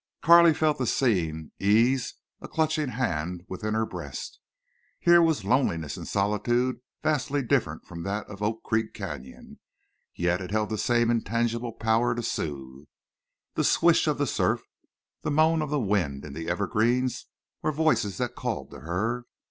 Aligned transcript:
Carley 0.23 0.55
felt 0.55 0.79
the 0.79 0.87
scene 0.87 1.51
ease 1.59 2.15
a 2.41 2.47
clutching 2.47 2.87
hand 2.87 3.43
within 3.47 3.75
her 3.75 3.85
breast. 3.85 4.39
Here 4.99 5.21
was 5.21 5.45
loneliness 5.45 5.95
and 5.95 6.07
solitude 6.07 6.77
vastly 7.03 7.43
different 7.43 7.85
from 7.85 8.01
that 8.01 8.25
of 8.25 8.41
Oak 8.41 8.63
Creek 8.63 8.95
Canyon, 8.95 9.59
yet 10.15 10.41
it 10.41 10.49
held 10.49 10.71
the 10.71 10.79
same 10.79 11.11
intangible 11.11 11.73
power 11.73 12.15
to 12.15 12.23
soothe. 12.23 12.87
The 13.53 13.63
swish 13.63 14.07
of 14.07 14.17
the 14.17 14.25
surf, 14.25 14.63
the 15.21 15.29
moan 15.29 15.61
of 15.61 15.69
the 15.69 15.79
wind 15.79 16.25
in 16.25 16.33
the 16.33 16.49
evergreens, 16.49 17.27
were 17.61 17.71
voices 17.71 18.17
that 18.17 18.33
called 18.33 18.71
to 18.71 18.79
her. 18.79 19.25